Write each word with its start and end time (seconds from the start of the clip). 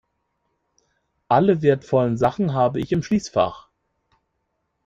Alle 1.29 1.61
wertvollen 1.61 2.17
Sachen 2.17 2.53
habe 2.53 2.79
ich 2.79 2.91
im 2.91 3.03
Schließfach. 3.03 3.69